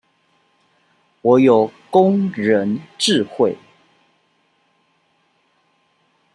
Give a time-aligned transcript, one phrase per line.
[1.21, 3.55] 我有工人智慧